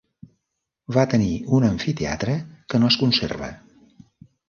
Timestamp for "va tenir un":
0.97-1.69